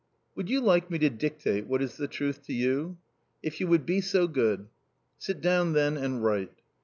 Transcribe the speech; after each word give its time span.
"Would 0.35 0.49
you 0.49 0.61
like 0.61 0.89
me 0.89 0.97
to 0.97 1.11
dictate 1.11 1.67
what 1.67 1.79
is 1.79 1.97
the 1.97 2.07
truth 2.07 2.41
to 2.47 2.53
you?"" 2.53 2.97
If 3.43 3.59
you 3.59 3.67
would 3.67 3.85
be 3.85 4.01
so 4.01 4.27
good."" 4.27 4.67
Sit 5.19 5.41
down 5.41 5.73
then 5.73 5.95
and 5.95 6.23
write." 6.23 6.59